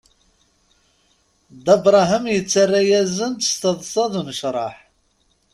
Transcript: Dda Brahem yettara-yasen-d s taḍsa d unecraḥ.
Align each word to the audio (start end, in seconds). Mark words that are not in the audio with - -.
Dda 1.55 1.75
Brahem 1.83 2.25
yettara-yasen-d 2.33 3.39
s 3.49 3.53
taḍsa 3.61 4.03
d 4.11 4.13
unecraḥ. 4.19 4.75